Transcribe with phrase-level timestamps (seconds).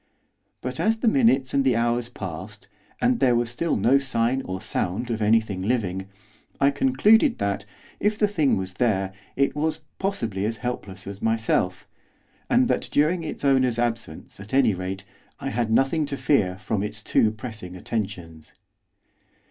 [0.61, 2.67] But, as the minutes and the hours passed,
[2.99, 6.07] and there was still no sign or sound of anything living,
[6.59, 7.65] I concluded that,
[7.99, 11.87] if the thing was there, it was, possibly, as helpless as myself,
[12.49, 15.03] and that during its owner's absence, at any rate,
[15.39, 18.55] I had nothing to fear from its too pressing attentions.